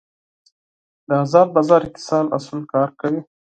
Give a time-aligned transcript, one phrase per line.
[1.07, 3.21] د ازاد بازار اقتصاد اصول کار کوي.